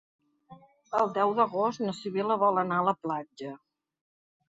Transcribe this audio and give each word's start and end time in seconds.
El 1.01 1.13
deu 1.19 1.35
d'agost 1.41 1.85
na 1.85 1.95
Sibil·la 2.01 2.41
vol 2.47 2.65
anar 2.65 2.83
a 2.85 2.91
la 2.91 2.99
platja. 3.07 3.57